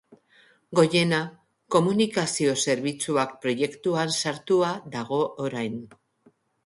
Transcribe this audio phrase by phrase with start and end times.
[0.77, 1.17] Goiena
[1.75, 5.77] Komunikazio Zerbitzuak proiektuan sartua dago orain.